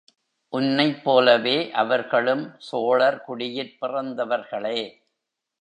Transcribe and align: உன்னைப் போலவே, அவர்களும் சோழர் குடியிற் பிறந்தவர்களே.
உன்னைப் 0.53 1.03
போலவே, 1.03 1.71
அவர்களும் 1.71 2.55
சோழர் 2.57 3.23
குடியிற் 3.27 3.77
பிறந்தவர்களே. 3.81 4.77